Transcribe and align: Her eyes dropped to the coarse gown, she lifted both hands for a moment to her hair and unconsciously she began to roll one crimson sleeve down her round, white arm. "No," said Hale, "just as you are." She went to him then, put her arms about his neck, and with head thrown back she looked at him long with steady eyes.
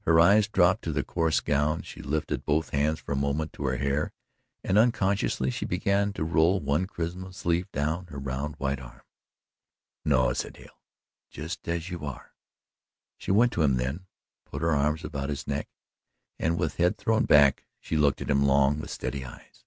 Her 0.00 0.18
eyes 0.18 0.48
dropped 0.48 0.82
to 0.82 0.92
the 0.92 1.04
coarse 1.04 1.38
gown, 1.38 1.82
she 1.82 2.02
lifted 2.02 2.44
both 2.44 2.70
hands 2.70 2.98
for 2.98 3.12
a 3.12 3.14
moment 3.14 3.52
to 3.52 3.66
her 3.66 3.76
hair 3.76 4.12
and 4.64 4.76
unconsciously 4.76 5.50
she 5.52 5.64
began 5.64 6.12
to 6.14 6.24
roll 6.24 6.58
one 6.58 6.86
crimson 6.88 7.32
sleeve 7.32 7.70
down 7.70 8.06
her 8.06 8.18
round, 8.18 8.56
white 8.56 8.80
arm. 8.80 9.02
"No," 10.04 10.32
said 10.32 10.56
Hale, 10.56 10.80
"just 11.30 11.68
as 11.68 11.90
you 11.90 12.04
are." 12.04 12.32
She 13.18 13.30
went 13.30 13.52
to 13.52 13.62
him 13.62 13.76
then, 13.76 14.08
put 14.44 14.62
her 14.62 14.72
arms 14.72 15.04
about 15.04 15.28
his 15.30 15.46
neck, 15.46 15.68
and 16.40 16.58
with 16.58 16.78
head 16.78 16.98
thrown 16.98 17.24
back 17.24 17.64
she 17.78 17.96
looked 17.96 18.20
at 18.20 18.30
him 18.30 18.42
long 18.44 18.80
with 18.80 18.90
steady 18.90 19.24
eyes. 19.24 19.64